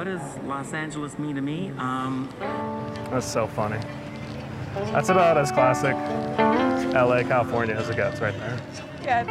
what 0.00 0.06
does 0.06 0.38
Los 0.46 0.72
Angeles 0.72 1.18
mean 1.18 1.36
to 1.36 1.42
me? 1.42 1.72
Um, 1.76 2.26
That's 3.10 3.26
so 3.26 3.46
funny. 3.46 3.78
That's 4.92 5.10
about 5.10 5.36
as 5.36 5.52
classic 5.52 5.94
LA, 6.94 7.22
California 7.22 7.74
as 7.74 7.90
it 7.90 7.96
gets 7.96 8.18
right 8.18 8.32
there. 8.38 8.58
Yeah, 9.02 9.24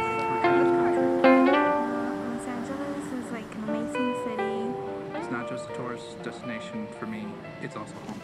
Los 2.36 2.46
Angeles 2.46 3.12
is 3.18 3.32
like 3.32 3.52
an 3.56 3.64
amazing 3.68 4.14
city. 4.22 5.18
It's 5.18 5.32
not 5.32 5.48
just 5.48 5.68
a 5.68 5.74
tourist 5.74 6.22
destination 6.22 6.86
for 7.00 7.06
me, 7.06 7.26
it's 7.60 7.74
also 7.74 7.94
home. 8.06 8.20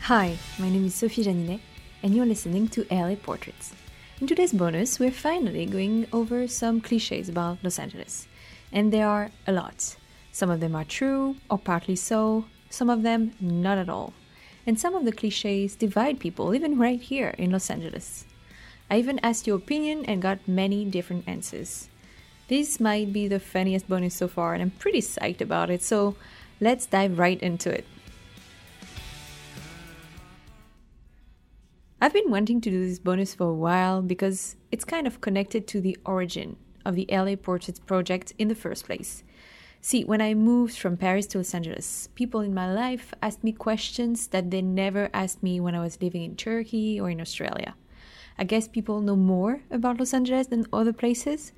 Hi, 0.00 0.36
my 0.58 0.70
name 0.70 0.86
is 0.86 0.96
Sophie 0.96 1.22
Janinet, 1.22 1.60
and 2.02 2.16
you're 2.16 2.26
listening 2.26 2.66
to 2.66 2.84
LA 2.90 3.14
Portraits. 3.14 3.74
In 4.20 4.26
today's 4.26 4.52
bonus, 4.52 4.98
we're 4.98 5.12
finally 5.12 5.66
going 5.66 6.08
over 6.12 6.48
some 6.48 6.80
cliches 6.80 7.28
about 7.28 7.58
Los 7.62 7.78
Angeles. 7.78 8.26
And 8.72 8.92
there 8.92 9.06
are 9.06 9.30
a 9.46 9.52
lot. 9.52 9.94
Some 10.32 10.50
of 10.50 10.60
them 10.60 10.76
are 10.76 10.84
true, 10.84 11.36
or 11.50 11.58
partly 11.58 11.96
so, 11.96 12.44
some 12.68 12.88
of 12.88 13.02
them 13.02 13.32
not 13.40 13.78
at 13.78 13.88
all. 13.88 14.12
And 14.66 14.78
some 14.78 14.94
of 14.94 15.04
the 15.04 15.12
cliches 15.12 15.74
divide 15.74 16.20
people, 16.20 16.54
even 16.54 16.78
right 16.78 17.00
here 17.00 17.34
in 17.38 17.50
Los 17.50 17.70
Angeles. 17.70 18.26
I 18.90 18.98
even 18.98 19.20
asked 19.22 19.46
your 19.46 19.56
opinion 19.56 20.04
and 20.04 20.22
got 20.22 20.46
many 20.46 20.84
different 20.84 21.28
answers. 21.28 21.88
This 22.48 22.80
might 22.80 23.12
be 23.12 23.28
the 23.28 23.38
funniest 23.40 23.88
bonus 23.88 24.14
so 24.14 24.28
far, 24.28 24.54
and 24.54 24.62
I'm 24.62 24.70
pretty 24.70 25.00
psyched 25.00 25.40
about 25.40 25.70
it, 25.70 25.82
so 25.82 26.16
let's 26.60 26.86
dive 26.86 27.18
right 27.18 27.40
into 27.40 27.70
it. 27.70 27.86
I've 32.00 32.12
been 32.12 32.30
wanting 32.30 32.60
to 32.62 32.70
do 32.70 32.86
this 32.86 32.98
bonus 32.98 33.34
for 33.34 33.44
a 33.48 33.54
while 33.54 34.00
because 34.00 34.56
it's 34.72 34.84
kind 34.84 35.06
of 35.06 35.20
connected 35.20 35.66
to 35.68 35.80
the 35.80 35.98
origin 36.06 36.56
of 36.84 36.94
the 36.94 37.06
LA 37.10 37.36
Portraits 37.36 37.78
project 37.78 38.32
in 38.38 38.48
the 38.48 38.54
first 38.54 38.86
place. 38.86 39.22
See, 39.82 40.04
when 40.04 40.20
I 40.20 40.34
moved 40.34 40.76
from 40.76 40.98
Paris 40.98 41.26
to 41.28 41.38
Los 41.38 41.54
Angeles, 41.54 42.10
people 42.14 42.40
in 42.42 42.52
my 42.52 42.70
life 42.70 43.14
asked 43.22 43.42
me 43.42 43.52
questions 43.52 44.26
that 44.26 44.50
they 44.50 44.60
never 44.60 45.08
asked 45.14 45.42
me 45.42 45.58
when 45.58 45.74
I 45.74 45.80
was 45.80 46.02
living 46.02 46.22
in 46.22 46.36
Turkey 46.36 47.00
or 47.00 47.08
in 47.08 47.18
Australia. 47.18 47.74
I 48.38 48.44
guess 48.44 48.68
people 48.68 49.00
know 49.00 49.16
more 49.16 49.62
about 49.70 49.98
Los 49.98 50.12
Angeles 50.12 50.48
than 50.48 50.66
other 50.70 50.92
places 50.92 51.52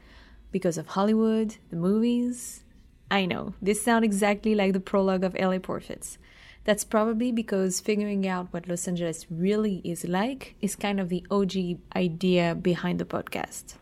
because 0.53 0.79
of 0.79 0.87
Hollywood, 0.89 1.57
the 1.71 1.77
movies. 1.77 2.63
I 3.11 3.27
know, 3.27 3.55
this 3.61 3.83
sounds 3.83 4.05
exactly 4.05 4.55
like 4.55 4.73
the 4.73 4.81
prologue 4.81 5.25
of 5.25 5.35
LA 5.35 5.59
Portraits. 5.59 6.17
That's 6.63 6.85
probably 6.85 7.33
because 7.33 7.81
figuring 7.81 8.25
out 8.29 8.53
what 8.53 8.69
Los 8.69 8.87
Angeles 8.87 9.27
really 9.31 9.83
is 9.85 10.05
like 10.05 10.55
is 10.61 10.77
kind 10.77 11.01
of 11.01 11.09
the 11.09 11.27
OG 11.29 11.81
idea 11.97 12.55
behind 12.55 13.01
the 13.01 13.05
podcast. 13.05 13.75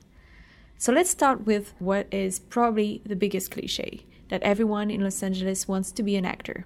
So 0.78 0.94
let's 0.94 1.10
start 1.10 1.44
with 1.44 1.74
what 1.78 2.06
is 2.10 2.38
probably 2.38 3.02
the 3.04 3.16
biggest 3.16 3.50
cliche 3.50 4.06
that 4.30 4.42
everyone 4.42 4.90
in 4.90 5.02
Los 5.02 5.22
Angeles 5.22 5.68
wants 5.68 5.92
to 5.92 6.02
be 6.02 6.16
an 6.16 6.24
actor. 6.24 6.64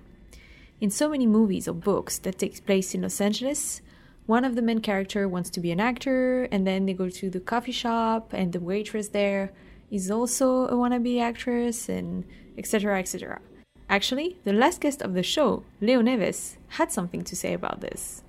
In 0.80 0.90
so 0.90 1.08
many 1.08 1.26
movies 1.26 1.66
or 1.66 1.72
books 1.72 2.18
that 2.18 2.38
takes 2.38 2.60
place 2.60 2.94
in 2.94 3.02
Los 3.02 3.20
Angeles, 3.20 3.80
one 4.26 4.44
of 4.44 4.54
the 4.54 4.62
main 4.62 4.80
character 4.80 5.28
wants 5.28 5.50
to 5.50 5.60
be 5.60 5.70
an 5.70 5.80
actor 5.80 6.44
and 6.52 6.66
then 6.66 6.86
they 6.86 6.94
go 6.94 7.08
to 7.10 7.28
the 7.28 7.40
coffee 7.40 7.72
shop 7.72 8.32
and 8.32 8.52
the 8.52 8.60
waitress 8.60 9.08
there 9.08 9.50
is 9.90 10.10
also 10.10 10.66
a 10.66 10.72
wannabe 10.72 11.20
actress 11.20 11.88
and 11.88 12.24
etc 12.56 12.98
etc. 12.98 13.40
Actually, 13.88 14.36
the 14.44 14.52
last 14.52 14.80
guest 14.80 15.02
of 15.02 15.12
the 15.12 15.22
show, 15.22 15.62
Leo 15.80 16.00
Neves, 16.00 16.56
had 16.68 16.90
something 16.90 17.22
to 17.24 17.36
say 17.36 17.52
about 17.52 17.80
this. 17.80 18.22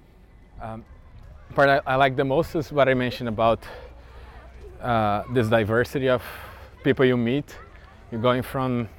part 1.54 1.70
I, 1.70 1.82
I 1.88 1.96
like 1.96 2.16
the 2.18 2.26
most 2.26 2.56
is 2.56 2.72
what 2.72 2.90
I 2.90 2.94
mentioned 2.94 3.30
about 3.30 3.64
uh, 4.82 5.24
this 5.34 5.48
diversity 5.48 6.10
of 6.10 6.22
people 6.84 7.06
you 7.06 7.18
meet. 7.18 7.56
You're 8.12 8.22
going 8.22 8.44
from 8.44 8.90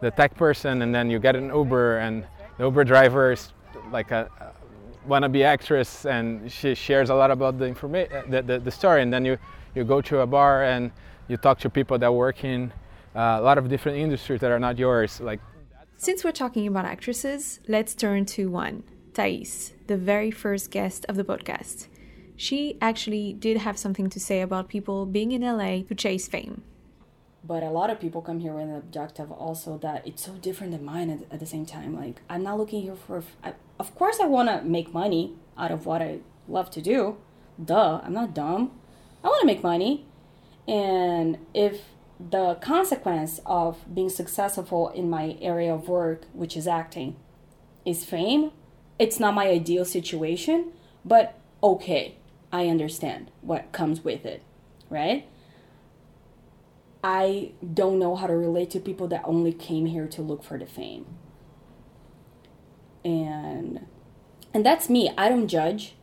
the 0.00 0.10
tech 0.10 0.36
person, 0.36 0.82
and 0.82 0.94
then 0.94 1.10
you 1.10 1.18
get 1.18 1.36
an 1.36 1.48
Uber, 1.54 1.98
and 1.98 2.24
the 2.56 2.64
Uber 2.64 2.84
driver 2.84 3.32
is 3.32 3.52
like 3.90 4.10
a, 4.10 4.28
a 4.40 5.08
wannabe 5.08 5.44
actress, 5.44 6.06
and 6.06 6.50
she 6.50 6.74
shares 6.74 7.10
a 7.10 7.14
lot 7.14 7.30
about 7.30 7.58
the 7.58 7.66
information, 7.66 8.30
the, 8.30 8.42
the, 8.42 8.58
the 8.58 8.70
story. 8.70 9.02
And 9.02 9.12
then 9.12 9.24
you, 9.24 9.38
you 9.74 9.84
go 9.84 10.00
to 10.02 10.20
a 10.20 10.26
bar 10.26 10.64
and 10.64 10.90
you 11.28 11.36
talk 11.36 11.58
to 11.60 11.70
people 11.70 11.98
that 11.98 12.12
work 12.12 12.44
in 12.44 12.72
uh, 13.14 13.38
a 13.38 13.42
lot 13.42 13.58
of 13.58 13.68
different 13.68 13.98
industries 13.98 14.40
that 14.40 14.50
are 14.50 14.58
not 14.58 14.78
yours, 14.78 15.20
like 15.20 15.40
Since 15.96 16.24
we're 16.24 16.32
talking 16.32 16.66
about 16.66 16.84
actresses, 16.84 17.60
let's 17.66 17.94
turn 17.94 18.24
to 18.26 18.50
one, 18.50 18.84
Thais, 19.14 19.72
the 19.86 19.96
very 19.96 20.30
first 20.30 20.70
guest 20.70 21.04
of 21.08 21.16
the 21.16 21.24
podcast. 21.24 21.88
She 22.36 22.78
actually 22.80 23.32
did 23.32 23.56
have 23.58 23.76
something 23.76 24.08
to 24.10 24.20
say 24.20 24.40
about 24.40 24.68
people 24.68 25.06
being 25.06 25.32
in 25.32 25.42
LA 25.42 25.82
to 25.88 25.94
chase 25.94 26.28
fame. 26.28 26.62
But 27.48 27.62
a 27.62 27.70
lot 27.70 27.88
of 27.88 27.98
people 27.98 28.20
come 28.20 28.40
here 28.40 28.52
with 28.52 28.64
an 28.64 28.76
objective 28.76 29.32
also 29.32 29.78
that 29.78 30.06
it's 30.06 30.22
so 30.22 30.32
different 30.32 30.70
than 30.70 30.84
mine 30.84 31.08
at, 31.08 31.20
at 31.32 31.40
the 31.40 31.46
same 31.46 31.64
time. 31.64 31.96
Like 31.96 32.20
i'm 32.28 32.42
not 32.42 32.58
looking 32.58 32.82
here 32.82 32.94
for 32.94 33.24
I, 33.42 33.54
of 33.80 33.94
course 33.94 34.20
i 34.20 34.26
want 34.26 34.48
to 34.50 34.62
make 34.62 34.92
money 34.92 35.32
out 35.56 35.72
of 35.72 35.86
what 35.86 36.02
i 36.02 36.20
love 36.46 36.70
to 36.72 36.82
do. 36.82 37.16
Duh 37.62 38.00
i'm 38.04 38.12
not 38.12 38.34
dumb. 38.34 38.72
I 39.24 39.28
want 39.28 39.40
to 39.40 39.46
make 39.46 39.62
money. 39.62 40.04
And 40.68 41.38
if 41.54 41.80
the 42.20 42.56
consequence 42.56 43.40
of 43.46 43.78
being 43.92 44.10
successful 44.10 44.90
in 44.90 45.08
my 45.08 45.36
area 45.40 45.72
of 45.72 45.88
work 45.88 46.24
which 46.32 46.56
is 46.56 46.66
acting 46.66 47.16
is 47.84 48.04
fame 48.04 48.50
it's 48.98 49.20
not 49.20 49.32
my 49.32 49.46
ideal 49.46 49.84
situation 49.84 50.72
but 51.04 51.38
okay 51.62 52.16
i 52.50 52.66
understand 52.66 53.30
what 53.40 53.70
comes 53.70 54.02
with 54.02 54.26
it 54.26 54.42
right 54.90 55.28
I 57.10 57.52
don't 57.72 57.98
know 57.98 58.16
how 58.16 58.26
to 58.26 58.36
relate 58.36 58.68
to 58.72 58.80
people 58.80 59.08
that 59.08 59.22
only 59.24 59.54
came 59.54 59.86
here 59.86 60.06
to 60.08 60.20
look 60.20 60.44
for 60.44 60.58
the 60.58 60.66
fame. 60.66 61.06
And 63.02 63.86
and 64.52 64.66
that's 64.66 64.90
me. 64.90 65.10
I 65.16 65.30
don't 65.30 65.48
judge. 65.48 65.94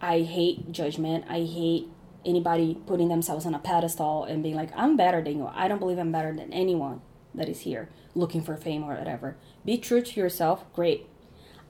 I 0.00 0.20
hate 0.20 0.72
judgment. 0.72 1.26
I 1.28 1.40
hate 1.40 1.88
anybody 2.24 2.78
putting 2.86 3.08
themselves 3.08 3.44
on 3.44 3.54
a 3.54 3.58
pedestal 3.58 4.24
and 4.24 4.42
being 4.42 4.54
like, 4.54 4.70
I'm 4.74 4.96
better 4.96 5.20
than 5.20 5.36
you. 5.36 5.50
I 5.52 5.68
don't 5.68 5.78
believe 5.78 5.98
I'm 5.98 6.10
better 6.10 6.34
than 6.34 6.50
anyone 6.54 7.02
that 7.34 7.50
is 7.50 7.60
here 7.60 7.90
looking 8.14 8.40
for 8.40 8.56
fame 8.56 8.84
or 8.84 8.96
whatever. 8.96 9.36
Be 9.66 9.76
true 9.76 10.00
to 10.00 10.20
yourself. 10.20 10.64
Great. 10.72 11.06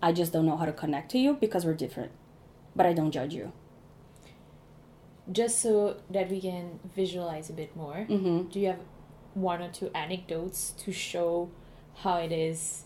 I 0.01 0.13
just 0.13 0.33
don't 0.33 0.47
know 0.47 0.57
how 0.57 0.65
to 0.67 0.73
connect 0.73 1.11
to 1.11 1.19
you 1.19 1.35
because 1.35 1.65
we're 1.65 1.75
different. 1.75 2.13
But 2.77 2.87
I 2.87 2.93
don't 2.93 3.11
judge 3.11 3.35
you. 3.35 3.53
Just 5.31 5.61
so 5.61 5.97
that 6.11 6.31
we 6.31 6.41
can 6.41 6.79
visualize 6.95 7.51
a 7.51 7.53
bit 7.53 7.75
more, 7.77 8.07
Mm-hmm. 8.09 8.49
do 8.51 8.61
you 8.61 8.67
have 8.69 8.81
one 9.35 9.63
or 9.63 9.71
two 9.71 9.91
anecdotes 9.95 10.71
to 10.85 10.93
show 10.93 11.51
how 11.97 12.17
it 12.17 12.33
is 12.33 12.85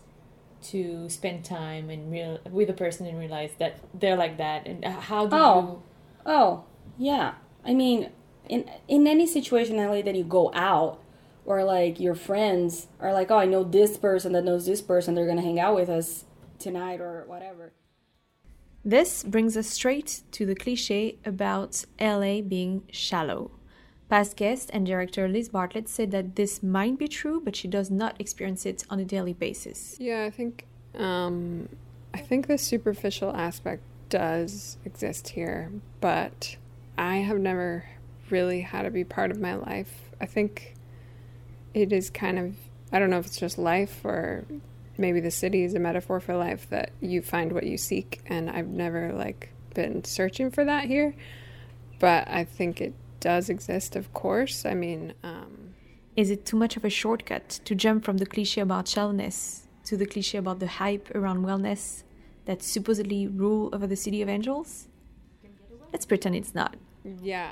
to 0.61 1.09
spend 1.09 1.43
time 1.45 1.89
and 1.89 2.11
real 2.11 2.39
with 2.49 2.69
a 2.69 2.73
person 2.73 3.05
and 3.07 3.17
realize 3.19 3.51
that 3.59 3.79
they're 3.93 4.17
like 4.17 4.37
that 4.37 4.67
and 4.67 4.83
how 4.85 5.27
do 5.27 5.35
Oh. 5.35 5.81
Oh, 6.25 6.63
yeah. 6.97 7.35
I 7.63 7.73
mean, 7.73 8.09
in 8.49 8.69
in 8.87 9.05
any 9.07 9.25
situation 9.27 9.77
LA 9.77 10.01
that 10.01 10.15
you 10.15 10.23
go 10.23 10.51
out 10.53 10.99
or 11.45 11.63
like 11.63 11.99
your 11.99 12.15
friends 12.15 12.87
are 12.99 13.13
like, 13.13 13.29
"Oh, 13.31 13.37
I 13.37 13.45
know 13.45 13.63
this 13.63 13.97
person 13.97 14.33
that 14.33 14.43
knows 14.43 14.65
this 14.65 14.81
person. 14.81 15.13
They're 15.13 15.25
going 15.25 15.37
to 15.37 15.43
hang 15.43 15.59
out 15.59 15.75
with 15.75 15.89
us 15.89 16.25
tonight 16.59 16.99
or 16.99 17.23
whatever." 17.27 17.71
This 18.87 19.23
brings 19.23 19.57
us 19.57 19.65
straight 19.65 20.21
to 20.33 20.45
the 20.45 20.53
cliche 20.53 21.17
about 21.25 21.85
LA 21.99 22.41
being 22.41 22.83
shallow. 22.91 23.49
Past 24.09 24.37
guest 24.37 24.69
and 24.71 24.85
director 24.85 25.27
Liz 25.27 25.49
Bartlett 25.49 25.89
said 25.89 26.11
that 26.11 26.35
this 26.35 26.61
might 26.61 26.99
be 26.99 27.07
true, 27.07 27.41
but 27.43 27.55
she 27.55 27.67
does 27.67 27.89
not 27.89 28.15
experience 28.21 28.63
it 28.63 28.83
on 28.87 28.99
a 28.99 29.03
daily 29.03 29.33
basis. 29.33 29.97
Yeah, 29.99 30.23
I 30.25 30.29
think 30.29 30.67
um, 30.93 31.67
I 32.13 32.19
think 32.19 32.45
the 32.45 32.59
superficial 32.59 33.35
aspect 33.35 33.81
does 34.09 34.77
exist 34.85 35.29
here, 35.29 35.71
but 35.99 36.55
I 36.95 37.17
have 37.17 37.39
never 37.39 37.85
really 38.29 38.61
had 38.61 38.83
to 38.83 38.91
be 38.91 39.03
part 39.03 39.31
of 39.31 39.39
my 39.39 39.55
life. 39.55 40.11
I 40.21 40.27
think 40.27 40.75
it 41.73 41.91
is 41.91 42.11
kind 42.11 42.37
of 42.37 42.55
I 42.91 42.99
don't 42.99 43.09
know 43.09 43.17
if 43.17 43.25
it's 43.25 43.39
just 43.39 43.57
life 43.57 44.05
or 44.05 44.45
maybe 44.97 45.19
the 45.19 45.31
city 45.31 45.63
is 45.63 45.73
a 45.73 45.79
metaphor 45.79 46.19
for 46.19 46.35
life 46.35 46.69
that 46.69 46.91
you 47.01 47.21
find 47.21 47.51
what 47.51 47.65
you 47.65 47.77
seek 47.77 48.21
and 48.27 48.49
I've 48.49 48.67
never 48.67 49.13
like 49.13 49.49
been 49.73 50.03
searching 50.03 50.51
for 50.51 50.63
that 50.65 50.85
here. 50.85 51.15
But 51.99 52.27
I 52.27 52.43
think 52.43 52.81
it 52.81 52.93
does 53.19 53.49
exist, 53.49 53.95
of 53.95 54.13
course. 54.13 54.65
I 54.65 54.73
mean, 54.73 55.13
um, 55.23 55.73
Is 56.15 56.29
it 56.29 56.45
too 56.45 56.57
much 56.57 56.77
of 56.77 56.85
a 56.85 56.89
shortcut 56.89 57.59
to 57.65 57.75
jump 57.75 58.05
from 58.05 58.17
the 58.17 58.25
cliche 58.25 58.61
about 58.61 58.87
shallowness 58.87 59.67
to 59.85 59.97
the 59.97 60.05
cliche 60.05 60.37
about 60.37 60.59
the 60.59 60.67
hype 60.67 61.13
around 61.13 61.45
wellness 61.45 62.03
that 62.45 62.61
supposedly 62.63 63.27
rule 63.27 63.69
over 63.73 63.85
the 63.87 63.95
city 63.97 64.21
of 64.21 64.29
angels? 64.29 64.87
Let's 65.91 66.05
pretend 66.05 66.35
it's 66.35 66.55
not. 66.55 66.75
Yeah. 67.21 67.51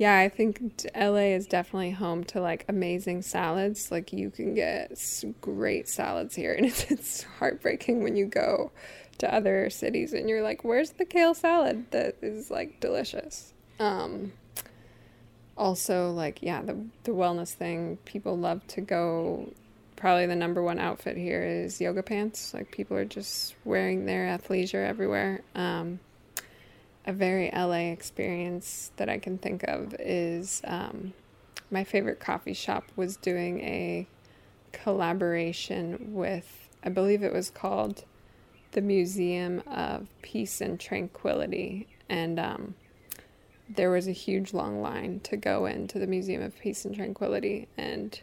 Yeah, 0.00 0.16
I 0.16 0.30
think 0.30 0.86
LA 0.96 1.34
is 1.36 1.46
definitely 1.46 1.90
home 1.90 2.24
to 2.24 2.40
like 2.40 2.64
amazing 2.68 3.20
salads. 3.20 3.90
Like 3.90 4.14
you 4.14 4.30
can 4.30 4.54
get 4.54 4.98
great 5.42 5.90
salads 5.90 6.34
here, 6.34 6.54
and 6.58 6.64
it's, 6.64 6.90
it's 6.90 7.22
heartbreaking 7.38 8.02
when 8.02 8.16
you 8.16 8.24
go 8.24 8.72
to 9.18 9.32
other 9.32 9.68
cities 9.68 10.14
and 10.14 10.26
you're 10.26 10.42
like, 10.42 10.64
"Where's 10.64 10.92
the 10.92 11.04
kale 11.04 11.34
salad 11.34 11.90
that 11.90 12.16
is 12.22 12.50
like 12.50 12.80
delicious?" 12.80 13.52
Um, 13.78 14.32
also, 15.54 16.12
like 16.12 16.42
yeah, 16.42 16.62
the 16.62 16.82
the 17.04 17.12
wellness 17.12 17.52
thing. 17.52 17.98
People 18.06 18.38
love 18.38 18.66
to 18.68 18.80
go 18.80 19.52
probably 19.96 20.24
the 20.24 20.34
number 20.34 20.62
one 20.62 20.78
outfit 20.78 21.18
here 21.18 21.42
is 21.42 21.78
yoga 21.78 22.02
pants. 22.02 22.54
Like 22.54 22.70
people 22.70 22.96
are 22.96 23.04
just 23.04 23.54
wearing 23.66 24.06
their 24.06 24.34
athleisure 24.34 24.82
everywhere. 24.82 25.42
Um, 25.54 26.00
a 27.10 27.12
very 27.12 27.50
LA 27.50 27.90
experience 27.90 28.92
that 28.96 29.08
I 29.08 29.18
can 29.18 29.36
think 29.36 29.64
of 29.64 29.96
is 29.98 30.62
um, 30.62 31.12
my 31.68 31.82
favorite 31.82 32.20
coffee 32.20 32.54
shop 32.54 32.84
was 32.94 33.16
doing 33.16 33.60
a 33.62 34.06
collaboration 34.70 36.14
with, 36.14 36.68
I 36.84 36.88
believe 36.88 37.24
it 37.24 37.32
was 37.32 37.50
called 37.50 38.04
the 38.70 38.80
Museum 38.80 39.60
of 39.66 40.06
Peace 40.22 40.60
and 40.60 40.78
Tranquility. 40.78 41.88
And 42.08 42.38
um, 42.38 42.74
there 43.68 43.90
was 43.90 44.06
a 44.06 44.12
huge 44.12 44.54
long 44.54 44.80
line 44.80 45.18
to 45.24 45.36
go 45.36 45.66
into 45.66 45.98
the 45.98 46.06
Museum 46.06 46.42
of 46.42 46.56
Peace 46.60 46.84
and 46.84 46.94
Tranquility. 46.94 47.66
And 47.76 48.20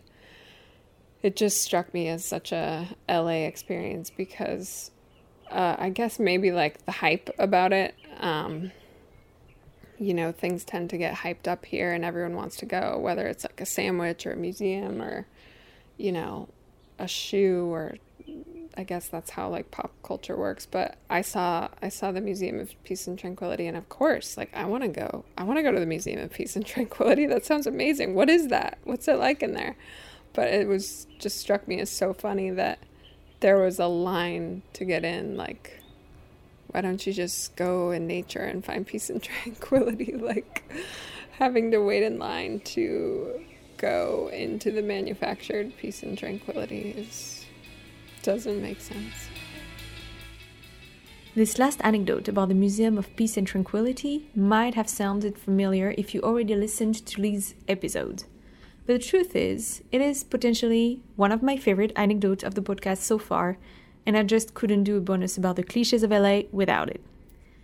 it 1.21 1.35
just 1.35 1.61
struck 1.61 1.93
me 1.93 2.07
as 2.07 2.23
such 2.23 2.53
a 2.53 2.95
LA 3.09 3.47
experience 3.47 4.09
because 4.09 4.91
uh, 5.51 5.75
I 5.77 5.89
guess 5.89 6.19
maybe 6.19 6.51
like 6.51 6.85
the 6.85 6.91
hype 6.91 7.29
about 7.37 7.73
it. 7.73 7.95
Um, 8.19 8.71
you 9.99 10.13
know, 10.13 10.31
things 10.31 10.63
tend 10.63 10.89
to 10.91 10.97
get 10.97 11.15
hyped 11.15 11.47
up 11.47 11.65
here 11.65 11.91
and 11.91 12.05
everyone 12.05 12.35
wants 12.35 12.57
to 12.57 12.65
go, 12.65 12.99
whether 12.99 13.25
it's 13.27 13.43
like 13.43 13.59
a 13.59 13.65
sandwich 13.65 14.25
or 14.25 14.33
a 14.33 14.35
museum 14.35 15.01
or, 15.01 15.25
you 15.97 16.11
know, 16.11 16.49
a 16.99 17.07
shoe 17.07 17.65
or 17.71 17.95
I 18.77 18.83
guess 18.83 19.07
that's 19.07 19.31
how 19.31 19.49
like 19.49 19.71
pop 19.71 19.91
culture 20.03 20.37
works. 20.37 20.67
But 20.67 20.97
I 21.09 21.21
saw 21.21 21.69
I 21.81 21.89
saw 21.89 22.11
the 22.11 22.21
Museum 22.21 22.59
of 22.59 22.71
Peace 22.83 23.07
and 23.07 23.17
Tranquility 23.17 23.65
and 23.65 23.75
of 23.75 23.89
course, 23.89 24.37
like 24.37 24.55
I 24.55 24.65
wanna 24.65 24.89
go. 24.89 25.25
I 25.35 25.43
wanna 25.43 25.63
go 25.63 25.71
to 25.71 25.79
the 25.79 25.87
Museum 25.87 26.19
of 26.19 26.31
Peace 26.31 26.55
and 26.55 26.65
Tranquility. 26.65 27.25
That 27.25 27.45
sounds 27.45 27.65
amazing. 27.65 28.13
What 28.13 28.29
is 28.29 28.49
that? 28.49 28.77
What's 28.83 29.07
it 29.07 29.17
like 29.17 29.41
in 29.41 29.53
there? 29.53 29.75
But 30.33 30.49
it 30.49 30.67
was 30.67 31.07
just 31.17 31.39
struck 31.39 31.67
me 31.67 31.79
as 31.79 31.89
so 31.89 32.13
funny 32.13 32.51
that 32.51 32.77
there 33.39 33.57
was 33.57 33.79
a 33.79 33.87
line 33.87 34.63
to 34.73 34.85
get 34.85 35.03
in, 35.03 35.37
like 35.37 35.81
why 36.67 36.81
don't 36.81 37.07
you 37.07 37.13
just 37.13 37.55
go 37.55 37.91
in 37.91 38.07
nature 38.07 38.41
and 38.41 38.63
find 38.63 38.85
peace 38.85 39.09
and 39.09 39.21
tranquility? 39.31 40.13
Like 40.27 40.71
having 41.39 41.71
to 41.71 41.79
wait 41.79 42.03
in 42.03 42.19
line 42.19 42.59
to 42.61 43.41
go 43.77 44.29
into 44.33 44.71
the 44.71 44.81
manufactured 44.81 45.77
peace 45.77 46.03
and 46.03 46.17
tranquility 46.17 46.95
is 46.97 47.45
doesn't 48.23 48.61
make 48.61 48.81
sense. 48.81 49.29
This 51.35 51.59
last 51.59 51.79
anecdote 51.83 52.27
about 52.27 52.49
the 52.49 52.55
Museum 52.55 52.97
of 52.97 53.15
Peace 53.15 53.37
and 53.37 53.45
Tranquility 53.45 54.27
might 54.35 54.73
have 54.73 54.89
sounded 54.89 55.37
familiar 55.37 55.93
if 55.97 56.15
you 56.15 56.21
already 56.21 56.55
listened 56.55 57.05
to 57.05 57.21
Lee's 57.21 57.53
episode. 57.67 58.23
But 58.87 58.93
the 58.93 59.05
truth 59.05 59.35
is, 59.35 59.83
it 59.91 59.99
is 59.99 60.23
potentially 60.23 61.01
one 61.17 61.33
of 61.33 61.43
my 61.43 61.57
favorite 61.57 61.91
anecdotes 61.97 62.41
of 62.41 62.55
the 62.55 62.61
podcast 62.61 62.99
so 62.99 63.17
far, 63.17 63.57
and 64.05 64.17
I 64.17 64.23
just 64.23 64.53
couldn't 64.53 64.85
do 64.85 64.95
a 64.95 65.01
bonus 65.01 65.37
about 65.37 65.57
the 65.57 65.63
cliches 65.63 66.03
of 66.03 66.11
LA 66.11 66.43
without 66.53 66.89
it. 66.89 67.03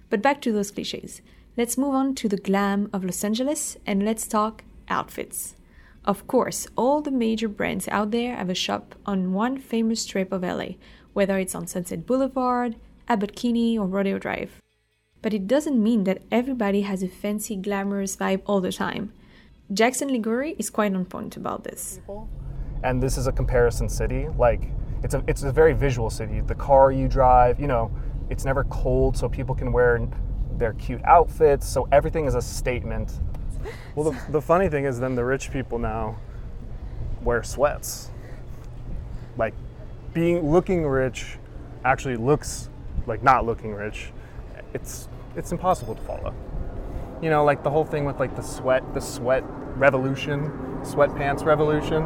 But 0.10 0.22
back 0.22 0.42
to 0.42 0.52
those 0.52 0.70
cliches. 0.70 1.22
Let's 1.56 1.78
move 1.78 1.96
on 1.96 2.14
to 2.16 2.28
the 2.28 2.36
glam 2.36 2.90
of 2.92 3.06
Los 3.06 3.24
Angeles 3.24 3.78
and 3.86 4.04
let's 4.04 4.28
talk 4.28 4.66
outfits. 4.90 5.56
Of 6.04 6.28
course, 6.28 6.68
all 6.76 7.02
the 7.02 7.10
major 7.10 7.48
brands 7.48 7.88
out 7.88 8.12
there 8.12 8.36
have 8.36 8.50
a 8.50 8.54
shop 8.54 8.94
on 9.06 9.32
one 9.32 9.58
famous 9.58 10.02
strip 10.02 10.34
of 10.34 10.44
LA, 10.44 10.76
whether 11.14 11.40
it's 11.40 11.56
on 11.56 11.68
Sunset 11.68 12.06
Boulevard, 12.06 12.76
Abbot 13.08 13.34
Kinney, 13.34 13.78
or 13.78 13.88
Rodeo 13.88 14.20
Drive. 14.20 14.62
But 15.22 15.34
it 15.34 15.48
doesn't 15.48 15.82
mean 15.82 16.04
that 16.04 16.22
everybody 16.30 16.82
has 16.82 17.02
a 17.02 17.08
fancy, 17.08 17.56
glamorous 17.56 18.18
vibe 18.18 18.42
all 18.46 18.60
the 18.60 18.74
time. 18.74 19.14
Jackson 19.74 20.10
Liguri 20.10 20.56
is 20.60 20.70
quite 20.70 20.94
on 20.94 21.06
point 21.06 21.36
about 21.38 21.64
this. 21.64 22.00
And 22.84 23.02
this 23.02 23.18
is 23.18 23.28
a 23.28 23.32
comparison 23.32 23.90
city. 23.90 24.28
Like, 24.38 24.62
it's 25.04 25.14
a, 25.14 25.24
it's 25.28 25.44
a 25.44 25.52
very 25.52 25.74
visual 25.74 26.10
city. 26.10 26.42
The 26.42 26.56
car 26.56 26.92
you 26.92 27.08
drive, 27.08 27.60
you 27.60 27.68
know, 27.68 27.92
it's 28.30 28.46
never 28.46 28.64
cold, 28.66 29.18
so 29.18 29.28
people 29.28 29.56
can 29.56 29.72
wear 29.72 30.08
their 30.58 30.74
cute 30.74 31.04
outfits. 31.06 31.68
So 31.68 31.88
everything 31.92 32.26
is 32.26 32.36
a 32.36 32.42
statement 32.42 33.20
well, 33.96 34.12
the, 34.12 34.32
the 34.32 34.42
funny 34.42 34.70
thing 34.70 34.86
is, 34.86 35.00
then 35.00 35.16
the 35.16 35.24
rich 35.24 35.52
people 35.52 35.78
now 35.78 36.18
wear 37.22 37.44
sweats. 37.44 38.12
Like, 39.38 39.54
being 40.14 40.52
looking 40.52 40.86
rich 40.86 41.38
actually 41.86 42.18
looks 42.18 42.70
like 43.08 43.24
not 43.24 43.46
looking 43.46 43.74
rich. 43.74 44.12
It's 44.74 45.08
it's 45.36 45.52
impossible 45.52 45.96
to 45.96 46.02
follow. 46.04 46.34
You 47.24 47.30
know, 47.30 47.46
like 47.46 47.64
the 47.64 47.70
whole 47.70 47.86
thing 47.86 48.04
with 48.04 48.20
like 48.20 48.36
the 48.36 48.42
sweat, 48.42 48.94
the 48.94 49.00
sweat 49.00 49.46
revolution, 49.78 50.52
sweatpants 50.82 51.46
revolution. 51.46 52.04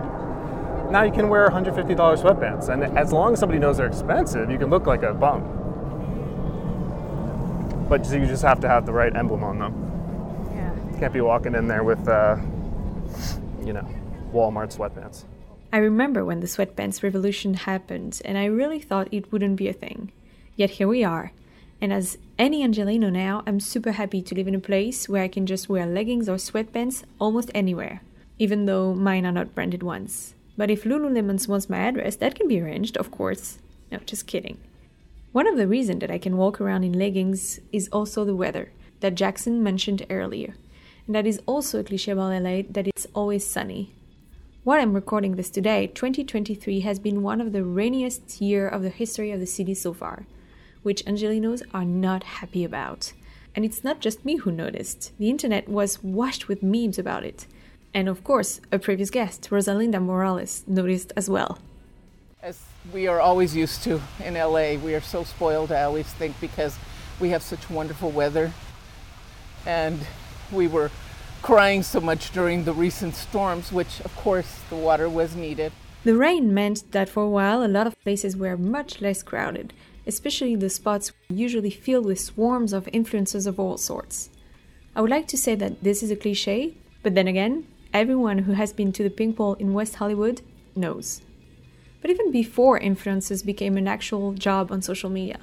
Now 0.91 1.01
you 1.01 1.11
can 1.11 1.27
wear 1.27 1.49
$150 1.49 1.73
sweatpants, 1.95 2.69
and 2.69 2.83
as 2.95 3.11
long 3.11 3.33
as 3.33 3.39
somebody 3.39 3.57
knows 3.57 3.77
they're 3.77 3.87
expensive, 3.87 4.51
you 4.51 4.59
can 4.59 4.69
look 4.69 4.85
like 4.85 5.01
a 5.01 5.15
bum. 5.15 5.41
But 7.89 8.07
you 8.11 8.27
just 8.27 8.43
have 8.43 8.59
to 8.59 8.67
have 8.67 8.85
the 8.85 8.93
right 8.93 9.13
emblem 9.15 9.43
on 9.43 9.57
them. 9.57 10.51
Yeah. 10.53 10.99
Can't 10.99 11.13
be 11.13 11.21
walking 11.21 11.55
in 11.55 11.67
there 11.67 11.83
with, 11.83 12.07
uh, 12.07 12.37
you 13.65 13.73
know, 13.73 13.89
Walmart 14.31 14.77
sweatpants. 14.77 15.23
I 15.73 15.77
remember 15.77 16.25
when 16.25 16.41
the 16.41 16.47
sweatpants 16.47 17.01
revolution 17.01 17.55
happened, 17.55 18.21
and 18.23 18.37
I 18.37 18.45
really 18.45 18.79
thought 18.79 19.07
it 19.11 19.31
wouldn't 19.31 19.55
be 19.55 19.67
a 19.67 19.73
thing. 19.73 20.11
Yet 20.55 20.69
here 20.69 20.87
we 20.87 21.03
are. 21.03 21.31
And 21.81 21.91
as 21.91 22.19
any 22.39 22.63
Angelino 22.63 23.09
now, 23.09 23.43
I'm 23.45 23.59
super 23.59 23.93
happy 23.93 24.21
to 24.21 24.35
live 24.35 24.47
in 24.47 24.55
a 24.55 24.59
place 24.59 25.09
where 25.09 25.23
I 25.23 25.27
can 25.27 25.45
just 25.45 25.69
wear 25.69 25.85
leggings 25.85 26.29
or 26.29 26.35
sweatpants 26.35 27.03
almost 27.19 27.51
anywhere, 27.53 28.01
even 28.37 28.65
though 28.65 28.93
mine 28.93 29.25
are 29.25 29.31
not 29.31 29.55
branded 29.55 29.83
ones. 29.83 30.33
But 30.55 30.71
if 30.71 30.83
Lululemon 30.83 31.47
wants 31.47 31.69
my 31.69 31.77
address, 31.77 32.15
that 32.17 32.35
can 32.35 32.47
be 32.47 32.59
arranged, 32.59 32.97
of 32.97 33.11
course. 33.11 33.59
No, 33.91 33.99
just 33.99 34.27
kidding. 34.27 34.57
One 35.31 35.47
of 35.47 35.57
the 35.57 35.67
reasons 35.67 35.99
that 36.01 36.11
I 36.11 36.17
can 36.17 36.37
walk 36.37 36.59
around 36.59 36.83
in 36.83 36.93
leggings 36.93 37.59
is 37.71 37.89
also 37.89 38.25
the 38.25 38.35
weather 38.35 38.71
that 38.99 39.15
Jackson 39.15 39.61
mentioned 39.61 40.05
earlier 40.09 40.55
and 41.07 41.15
that 41.15 41.25
is 41.25 41.41
also 41.45 41.79
a 41.79 41.83
cliche 41.83 42.11
about 42.11 42.41
LA 42.41 42.61
that 42.69 42.87
it's 42.87 43.07
always 43.15 43.47
sunny. 43.47 43.93
While 44.63 44.81
I'm 44.81 44.93
recording 44.93 45.37
this 45.37 45.49
today, 45.49 45.87
2023 45.87 46.81
has 46.81 46.99
been 46.99 47.23
one 47.23 47.39
of 47.39 47.53
the 47.53 47.63
rainiest 47.63 48.41
year 48.41 48.67
of 48.67 48.83
the 48.83 48.89
history 48.89 49.31
of 49.31 49.39
the 49.39 49.45
city 49.45 49.73
so 49.73 49.93
far, 49.93 50.27
which 50.87 51.03
Angelinos 51.03 51.61
are 51.73 51.83
not 51.83 52.23
happy 52.39 52.63
about. 52.63 53.11
And 53.53 53.65
it's 53.65 53.83
not 53.83 53.99
just 53.99 54.23
me 54.23 54.37
who 54.37 54.53
noticed. 54.53 55.11
The 55.19 55.29
internet 55.29 55.67
was 55.67 56.01
washed 56.01 56.47
with 56.47 56.63
memes 56.63 56.97
about 56.97 57.25
it. 57.25 57.45
And 57.93 58.07
of 58.07 58.23
course, 58.23 58.61
a 58.71 58.79
previous 58.79 59.09
guest, 59.09 59.49
Rosalinda 59.49 60.01
Morales, 60.01 60.63
noticed 60.65 61.11
as 61.17 61.29
well. 61.29 61.59
As 62.41 62.57
we 62.93 63.05
are 63.05 63.19
always 63.19 63.53
used 63.53 63.83
to 63.83 63.99
in 64.23 64.35
LA, 64.35 64.75
we 64.75 64.95
are 64.95 65.01
so 65.01 65.25
spoiled, 65.25 65.73
I 65.73 65.83
always 65.83 66.07
think, 66.07 66.39
because 66.39 66.77
we 67.19 67.31
have 67.31 67.43
such 67.43 67.69
wonderful 67.69 68.11
weather. 68.11 68.53
And 69.65 69.99
we 70.53 70.67
were 70.69 70.89
crying 71.41 71.83
so 71.83 71.99
much 71.99 72.31
during 72.31 72.63
the 72.63 72.71
recent 72.71 73.13
storms, 73.13 73.73
which 73.73 73.99
of 74.05 74.15
course 74.15 74.61
the 74.69 74.77
water 74.77 75.09
was 75.09 75.35
needed. 75.35 75.73
The 76.05 76.15
rain 76.15 76.53
meant 76.53 76.93
that 76.93 77.09
for 77.09 77.23
a 77.23 77.29
while 77.29 77.61
a 77.61 77.67
lot 77.67 77.87
of 77.87 78.01
places 78.03 78.37
were 78.37 78.55
much 78.55 79.01
less 79.01 79.21
crowded, 79.21 79.73
especially 80.07 80.55
the 80.55 80.69
spots 80.69 81.11
usually 81.29 81.69
filled 81.69 82.05
with 82.05 82.19
swarms 82.19 82.73
of 82.73 82.85
influencers 82.85 83.45
of 83.45 83.59
all 83.59 83.77
sorts. 83.77 84.29
I 84.95 85.01
would 85.01 85.11
like 85.11 85.27
to 85.27 85.37
say 85.37 85.53
that 85.55 85.83
this 85.83 86.01
is 86.01 86.09
a 86.09 86.15
cliche, 86.15 86.73
but 87.03 87.13
then 87.13 87.27
again, 87.27 87.67
everyone 87.93 88.39
who 88.39 88.53
has 88.53 88.73
been 88.73 88.91
to 88.93 89.03
the 89.03 89.09
Pink 89.09 89.37
Pole 89.37 89.53
in 89.55 89.73
West 89.73 89.95
Hollywood 89.95 90.41
knows. 90.75 91.21
But 92.01 92.11
even 92.11 92.31
before 92.31 92.79
influencers 92.79 93.45
became 93.45 93.77
an 93.77 93.87
actual 93.87 94.33
job 94.33 94.71
on 94.71 94.81
social 94.81 95.09
media, 95.09 95.39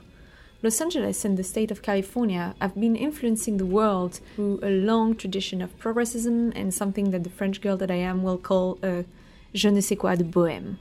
Los 0.62 0.80
Angeles 0.80 1.26
and 1.26 1.36
the 1.36 1.44
state 1.44 1.70
of 1.70 1.82
California 1.82 2.54
have 2.58 2.74
been 2.74 2.96
influencing 2.96 3.58
the 3.58 3.66
world 3.66 4.20
through 4.34 4.60
a 4.62 4.70
long 4.70 5.14
tradition 5.14 5.60
of 5.60 5.78
progressism 5.78 6.52
and 6.56 6.72
something 6.72 7.10
that 7.10 7.22
the 7.22 7.28
French 7.28 7.60
girl 7.60 7.76
that 7.76 7.90
I 7.90 7.96
am 7.96 8.22
will 8.22 8.38
call 8.38 8.78
a 8.82 9.04
je 9.52 9.68
ne 9.70 9.80
sais 9.80 9.98
quoi 9.98 10.16
de 10.16 10.24
bohème. 10.24 10.78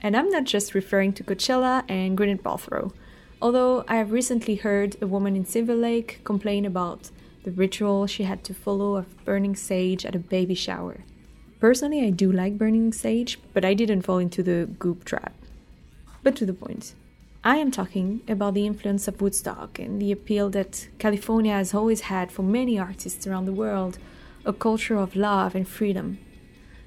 And 0.00 0.16
I'm 0.16 0.30
not 0.30 0.44
just 0.44 0.74
referring 0.74 1.12
to 1.14 1.24
Coachella 1.24 1.84
and 1.88 2.16
Gwyneth 2.16 2.42
Paltrow, 2.42 2.92
although 3.40 3.84
I 3.88 3.96
have 3.96 4.12
recently 4.12 4.56
heard 4.56 4.96
a 5.00 5.06
woman 5.06 5.36
in 5.36 5.44
Silver 5.44 5.74
Lake 5.74 6.20
complain 6.24 6.64
about 6.64 7.10
the 7.44 7.50
ritual 7.50 8.06
she 8.06 8.24
had 8.24 8.42
to 8.44 8.54
follow 8.54 8.96
of 8.96 9.24
burning 9.24 9.54
sage 9.56 10.04
at 10.04 10.14
a 10.14 10.18
baby 10.18 10.54
shower. 10.54 11.04
Personally, 11.60 12.04
I 12.04 12.10
do 12.10 12.30
like 12.30 12.58
burning 12.58 12.92
sage, 12.92 13.38
but 13.54 13.64
I 13.64 13.72
didn't 13.72 14.02
fall 14.02 14.18
into 14.18 14.42
the 14.42 14.68
goop 14.78 15.04
trap. 15.04 15.32
But 16.22 16.36
to 16.36 16.46
the 16.46 16.52
point. 16.52 16.94
I 17.44 17.58
am 17.58 17.70
talking 17.70 18.22
about 18.26 18.54
the 18.54 18.66
influence 18.66 19.06
of 19.06 19.20
Woodstock 19.20 19.78
and 19.78 20.02
the 20.02 20.10
appeal 20.10 20.50
that 20.50 20.88
California 20.98 21.52
has 21.52 21.72
always 21.72 22.00
had 22.02 22.32
for 22.32 22.42
many 22.42 22.76
artists 22.76 23.24
around 23.24 23.44
the 23.44 23.52
world 23.52 23.98
a 24.44 24.52
culture 24.52 24.96
of 24.96 25.14
love 25.14 25.54
and 25.54 25.68
freedom. 25.68 26.18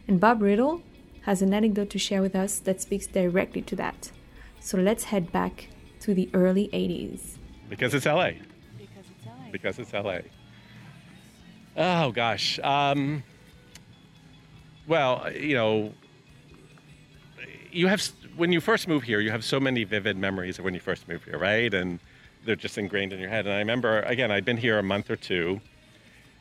And 0.05 0.19
Bob 0.19 0.41
Riddle 0.41 0.81
has 1.23 1.41
an 1.41 1.53
anecdote 1.53 1.89
to 1.91 1.99
share 1.99 2.21
with 2.21 2.35
us 2.35 2.59
that 2.59 2.81
speaks 2.81 3.07
directly 3.07 3.61
to 3.63 3.75
that. 3.75 4.11
So 4.59 4.77
let's 4.77 5.05
head 5.05 5.31
back 5.31 5.69
to 6.01 6.13
the 6.13 6.29
early 6.33 6.69
80s. 6.73 7.37
Because 7.69 7.93
it's 7.93 8.05
LA. 8.05 8.31
Because 8.77 9.05
it's 9.09 9.25
LA. 9.25 9.51
Because 9.51 9.79
it's 9.79 9.93
LA. 9.93 10.19
Oh, 11.77 12.11
gosh. 12.11 12.59
Um, 12.59 13.23
well, 14.87 15.31
you 15.31 15.55
know, 15.55 15.93
you 17.71 17.87
have 17.87 18.01
when 18.35 18.51
you 18.51 18.61
first 18.61 18.87
move 18.87 19.03
here, 19.03 19.19
you 19.19 19.31
have 19.31 19.43
so 19.43 19.59
many 19.59 19.83
vivid 19.83 20.17
memories 20.17 20.59
of 20.59 20.65
when 20.65 20.73
you 20.73 20.79
first 20.79 21.07
move 21.07 21.23
here, 21.23 21.37
right? 21.37 21.73
And 21.73 21.99
they're 22.45 22.55
just 22.55 22.77
ingrained 22.77 23.13
in 23.13 23.19
your 23.19 23.29
head. 23.29 23.45
And 23.45 23.53
I 23.53 23.59
remember 23.59 24.01
again, 24.01 24.31
I'd 24.31 24.45
been 24.45 24.57
here 24.57 24.79
a 24.79 24.83
month 24.83 25.09
or 25.09 25.15
two, 25.15 25.61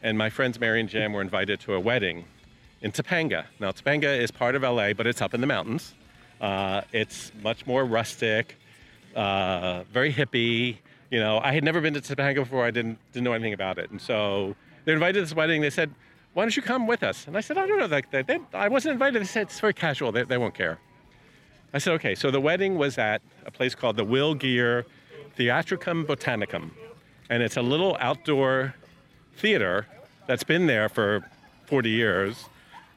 and 0.02 0.16
my 0.16 0.30
friends 0.30 0.58
Mary 0.58 0.80
and 0.80 0.88
Jim 0.88 1.12
were 1.12 1.20
invited 1.20 1.60
to 1.60 1.74
a 1.74 1.80
wedding 1.80 2.24
in 2.82 2.92
Topanga. 2.92 3.44
Now 3.60 3.70
Topanga 3.70 4.18
is 4.18 4.30
part 4.30 4.54
of 4.54 4.62
LA, 4.62 4.92
but 4.92 5.06
it's 5.06 5.20
up 5.20 5.34
in 5.34 5.40
the 5.40 5.46
mountains. 5.46 5.94
Uh, 6.40 6.82
it's 6.92 7.32
much 7.42 7.66
more 7.66 7.84
rustic, 7.84 8.56
uh, 9.16 9.82
very 9.92 10.12
hippie. 10.12 10.76
You 11.10 11.20
know, 11.20 11.40
I 11.42 11.52
had 11.52 11.64
never 11.64 11.80
been 11.80 11.94
to 11.94 12.00
Topanga 12.00 12.36
before. 12.36 12.64
I 12.64 12.70
didn't 12.70 12.98
didn't 13.12 13.24
know 13.24 13.32
anything 13.32 13.54
about 13.54 13.78
it, 13.78 13.90
and 13.90 14.00
so 14.00 14.54
they 14.84 14.92
invited 14.92 15.22
this 15.22 15.34
wedding. 15.34 15.60
They 15.60 15.70
said, 15.70 15.90
"Why 16.34 16.44
don't 16.44 16.56
you 16.56 16.62
come 16.62 16.86
with 16.86 17.02
us?" 17.02 17.26
And 17.26 17.36
I 17.36 17.40
said, 17.40 17.58
"I 17.58 17.66
don't 17.66 17.78
know. 17.78 17.86
Like, 17.86 18.10
they, 18.10 18.22
they, 18.22 18.38
I 18.54 18.68
wasn't 18.68 18.92
invited." 18.92 19.20
They 19.20 19.26
said, 19.26 19.42
"It's 19.48 19.60
very 19.60 19.74
casual. 19.74 20.12
They, 20.12 20.22
they 20.22 20.38
won't 20.38 20.54
care." 20.54 20.78
I 21.74 21.78
said, 21.78 21.94
"Okay." 21.94 22.14
So 22.14 22.30
the 22.30 22.40
wedding 22.40 22.78
was 22.78 22.98
at 22.98 23.20
a 23.46 23.50
place 23.50 23.74
called 23.74 23.96
the 23.96 24.04
Will 24.04 24.34
Geer 24.34 24.86
Theatricum 25.36 26.04
Botanicum, 26.06 26.70
and 27.30 27.42
it's 27.42 27.56
a 27.56 27.62
little 27.62 27.96
outdoor 27.98 28.74
theater 29.36 29.86
that's 30.26 30.44
been 30.44 30.66
there 30.66 30.88
for 30.88 31.24
40 31.66 31.90
years. 31.90 32.44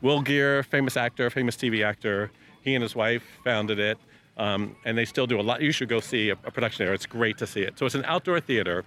Will 0.01 0.21
Geer, 0.21 0.63
famous 0.63 0.97
actor, 0.97 1.29
famous 1.29 1.55
TV 1.55 1.85
actor, 1.85 2.31
he 2.63 2.73
and 2.73 2.81
his 2.81 2.95
wife 2.95 3.23
founded 3.43 3.79
it, 3.79 3.97
um, 4.37 4.75
and 4.83 4.97
they 4.97 5.05
still 5.05 5.27
do 5.27 5.39
a 5.39 5.43
lot. 5.43 5.61
You 5.61 5.71
should 5.71 5.89
go 5.89 5.99
see 5.99 6.29
a, 6.29 6.33
a 6.33 6.51
production 6.51 6.85
there. 6.85 6.93
It's 6.93 7.05
great 7.05 7.37
to 7.37 7.47
see 7.47 7.61
it. 7.61 7.77
So 7.77 7.85
it's 7.85 7.95
an 7.95 8.05
outdoor 8.05 8.39
theater, 8.39 8.83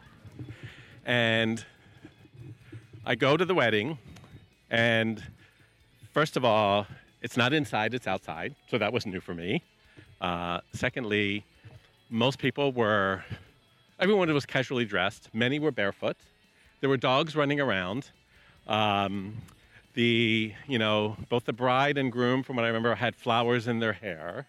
and 1.04 1.64
I 3.06 3.14
go 3.14 3.36
to 3.36 3.44
the 3.44 3.54
wedding, 3.54 3.98
and 4.70 5.22
first 6.12 6.36
of 6.36 6.44
all, 6.44 6.86
it's 7.22 7.36
not 7.36 7.52
inside, 7.52 7.94
it's 7.94 8.06
outside. 8.06 8.54
So 8.68 8.78
that 8.78 8.92
was 8.92 9.06
new 9.06 9.20
for 9.20 9.34
me. 9.34 9.62
Uh, 10.20 10.60
secondly, 10.72 11.44
most 12.10 12.38
people 12.38 12.72
were, 12.72 13.24
everyone 14.00 14.32
was 14.34 14.46
casually 14.46 14.84
dressed. 14.84 15.28
Many 15.32 15.58
were 15.58 15.70
barefoot. 15.70 16.16
There 16.80 16.90
were 16.90 16.96
dogs 16.96 17.36
running 17.36 17.60
around. 17.60 18.10
Um, 18.66 19.36
the, 19.94 20.52
you 20.66 20.78
know, 20.78 21.16
both 21.28 21.44
the 21.44 21.52
bride 21.52 21.98
and 21.98 22.12
groom, 22.12 22.42
from 22.42 22.56
what 22.56 22.64
I 22.64 22.68
remember, 22.68 22.94
had 22.94 23.16
flowers 23.16 23.66
in 23.66 23.78
their 23.78 23.92
hair. 23.92 24.46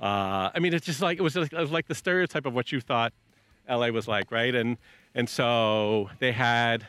Uh, 0.00 0.50
I 0.54 0.58
mean, 0.60 0.74
it's 0.74 0.86
just 0.86 1.00
like, 1.00 1.18
it 1.18 1.22
was, 1.22 1.36
like, 1.36 1.52
it 1.52 1.58
was 1.58 1.70
like 1.70 1.88
the 1.88 1.94
stereotype 1.94 2.46
of 2.46 2.54
what 2.54 2.72
you 2.72 2.80
thought 2.80 3.12
LA 3.68 3.88
was 3.88 4.08
like, 4.08 4.30
right? 4.30 4.54
And, 4.54 4.78
and 5.14 5.28
so 5.28 6.10
they 6.18 6.32
had 6.32 6.82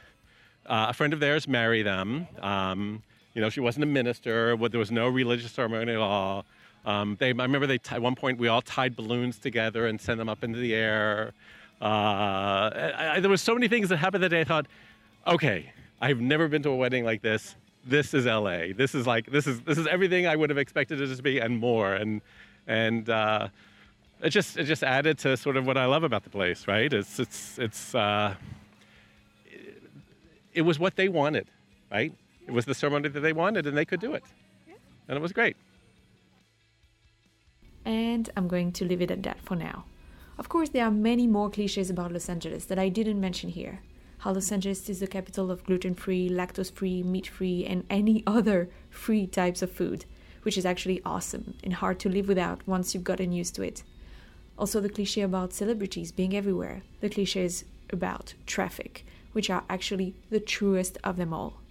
uh, 0.66 0.88
a 0.90 0.94
friend 0.94 1.14
of 1.14 1.20
theirs 1.20 1.48
marry 1.48 1.82
them. 1.82 2.28
Um, 2.42 3.04
you 3.34 3.42
know, 3.42 3.50
she 3.50 3.60
wasn't 3.60 3.84
a 3.84 3.88
minister. 3.88 4.56
There 4.70 4.80
was 4.80 4.92
no 4.92 5.08
religious 5.08 5.52
ceremony 5.52 5.92
at 5.92 5.98
all. 5.98 6.46
Um, 6.86 7.18
they, 7.20 7.28
I 7.28 7.32
remember 7.32 7.68
they 7.68 7.80
at 7.92 8.02
one 8.02 8.16
point 8.16 8.40
we 8.40 8.48
all 8.48 8.62
tied 8.62 8.96
balloons 8.96 9.38
together 9.38 9.88
and 9.88 10.00
sent 10.00 10.18
them 10.18 10.30
up 10.30 10.44
into 10.44 10.60
the 10.60 10.74
air. 10.74 11.34
Uh, 11.82 11.86
I, 11.86 13.12
I, 13.16 13.20
there 13.20 13.30
was 13.30 13.42
so 13.42 13.54
many 13.54 13.68
things 13.68 13.90
that 13.90 13.98
happened 13.98 14.24
that 14.24 14.30
day. 14.30 14.42
I 14.42 14.44
thought, 14.44 14.66
okay, 15.28 15.72
I've 16.02 16.20
never 16.20 16.48
been 16.48 16.64
to 16.64 16.70
a 16.70 16.76
wedding 16.76 17.04
like 17.04 17.22
this. 17.22 17.56
This 17.86 18.14
is 18.14 18.26
LA. 18.26 18.74
This 18.76 18.94
is 18.94 19.08
like 19.08 19.32
this 19.32 19.48
is 19.48 19.62
this 19.62 19.78
is 19.78 19.88
everything 19.88 20.28
I 20.28 20.36
would 20.36 20.50
have 20.50 20.58
expected 20.58 21.02
it 21.02 21.16
to 21.16 21.24
be 21.24 21.40
and 21.40 21.58
more. 21.60 21.94
And 21.94 22.22
and 22.68 23.10
uh, 23.10 23.50
it 24.22 24.30
just 24.30 24.58
it 24.58 24.66
just 24.66 24.84
added 24.84 25.18
to 25.20 25.38
sort 25.38 25.58
of 25.58 25.66
what 25.66 25.78
I 25.78 25.86
love 25.86 26.04
about 26.04 26.24
the 26.24 26.30
place. 26.30 26.68
Right? 26.68 26.92
It's 26.92 27.20
it's 27.20 27.58
it's. 27.58 27.96
Uh, 27.96 28.36
it, 29.46 29.82
it 30.54 30.62
was 30.62 30.80
what 30.80 30.96
they 30.96 31.10
wanted, 31.10 31.48
right? 31.92 32.14
It 32.48 32.52
was 32.52 32.66
the 32.66 32.74
ceremony 32.74 33.10
that 33.10 33.20
they 33.20 33.34
wanted, 33.34 33.68
and 33.68 33.78
they 33.78 33.86
could 33.86 34.00
do 34.00 34.14
it, 34.14 34.24
and 35.08 35.18
it 35.18 35.22
was 35.22 35.32
great. 35.32 35.56
And 37.86 38.30
I'm 38.36 38.48
going 38.48 38.72
to 38.74 38.86
leave 38.86 39.02
it 39.02 39.12
at 39.12 39.24
that 39.24 39.40
for 39.42 39.56
now. 39.56 39.86
Of 40.38 40.48
course, 40.48 40.70
there 40.70 40.86
are 40.86 40.92
many 40.92 41.28
more 41.28 41.50
cliches 41.50 41.90
about 41.90 42.12
Los 42.12 42.30
Angeles 42.30 42.66
that 42.66 42.80
I 42.80 42.90
didn't 42.90 43.20
mention 43.20 43.50
here. 43.50 43.82
Los 44.26 44.52
Angeles 44.52 44.90
is 44.90 45.00
the 45.00 45.08
capital 45.08 45.50
of 45.50 45.64
gluten 45.64 45.96
free, 45.96 46.30
lactose 46.30 46.72
free, 46.72 47.02
meat 47.02 47.26
free, 47.26 47.66
and 47.66 47.86
any 47.90 48.22
other 48.28 48.70
free 48.90 49.26
types 49.26 49.62
of 49.62 49.72
food, 49.72 50.06
which 50.44 50.58
is 50.58 50.66
actually 50.66 51.02
awesome 51.06 51.56
and 51.64 51.74
hard 51.76 52.00
to 52.00 52.10
live 52.10 52.28
without 52.28 52.62
once 52.68 52.94
you've 52.94 53.04
gotten 53.04 53.32
used 53.32 53.56
to 53.56 53.62
it. 53.62 53.84
Also, 54.58 54.82
the 54.82 54.90
cliche 54.90 55.22
about 55.22 55.54
celebrities 55.54 56.12
being 56.12 56.36
everywhere, 56.36 56.84
the 57.00 57.10
cliches 57.10 57.64
about 57.92 58.34
traffic, 58.46 59.06
which 59.32 59.50
are 59.50 59.64
actually 59.70 60.14
the 60.30 60.40
truest 60.40 60.98
of 61.04 61.16
them 61.16 61.34
all. 61.34 61.62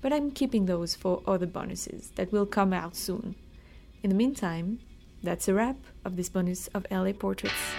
But 0.00 0.12
I'm 0.12 0.30
keeping 0.30 0.66
those 0.66 0.94
for 0.94 1.22
other 1.26 1.46
bonuses 1.46 2.12
that 2.14 2.30
will 2.30 2.46
come 2.46 2.72
out 2.72 2.94
soon. 2.94 3.34
In 4.04 4.10
the 4.10 4.16
meantime, 4.16 4.78
that's 5.20 5.48
a 5.48 5.54
wrap 5.54 5.76
of 6.04 6.14
this 6.14 6.28
bonus 6.28 6.68
of 6.68 6.86
LA 6.92 7.12
Portraits. 7.12 7.74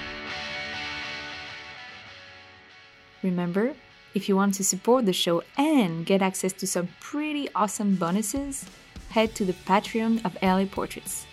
Remember, 3.24 3.76
if 4.14 4.28
you 4.28 4.36
want 4.36 4.54
to 4.56 4.64
support 4.64 5.06
the 5.06 5.14
show 5.14 5.44
and 5.58 6.06
get 6.06 6.22
access 6.22 6.54
to 6.54 6.68
some 6.68 6.90
pretty 7.00 7.48
awesome 7.54 7.96
bonuses, 7.96 8.66
head 9.10 9.36
to 9.36 9.46
the 9.46 9.54
Patreon 9.54 10.24
of 10.26 10.38
LA 10.42 10.66
Portraits. 10.66 11.26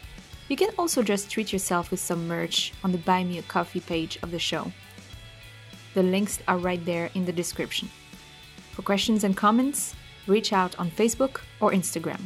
You 0.49 0.57
can 0.57 0.71
also 0.79 1.03
just 1.03 1.31
treat 1.31 1.53
yourself 1.53 1.91
with 1.91 2.01
some 2.01 2.29
merch 2.29 2.73
on 2.85 2.93
the 2.93 2.99
Buy 2.99 3.25
Me 3.25 3.39
a 3.39 3.43
Coffee 3.43 3.81
page 3.81 4.19
of 4.23 4.31
the 4.31 4.39
show. 4.39 4.71
The 5.95 6.03
links 6.03 6.39
are 6.47 6.59
right 6.59 6.85
there 6.85 7.11
in 7.15 7.25
the 7.25 7.33
description. 7.33 7.89
For 8.73 8.83
questions 8.83 9.25
and 9.25 9.37
comments, 9.37 9.95
reach 10.27 10.53
out 10.53 10.79
on 10.79 10.91
Facebook 10.91 11.41
or 11.61 11.73
Instagram. 11.73 12.21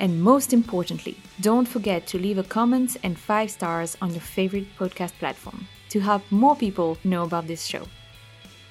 And 0.00 0.20
most 0.20 0.52
importantly, 0.52 1.16
don't 1.40 1.68
forget 1.68 2.06
to 2.08 2.18
leave 2.18 2.38
a 2.38 2.42
comment 2.42 2.96
and 3.02 3.16
5 3.18 3.50
stars 3.50 3.96
on 4.00 4.10
your 4.10 4.20
favorite 4.20 4.66
podcast 4.78 5.12
platform 5.18 5.68
to 5.90 6.00
help 6.00 6.22
more 6.30 6.56
people 6.56 6.98
know 7.04 7.24
about 7.24 7.46
this 7.46 7.66
show. 7.66 7.86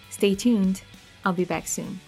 Stay 0.10 0.36
tuned, 0.36 0.82
I'll 1.24 1.34
be 1.34 1.46
back 1.46 1.68
soon. 1.68 2.00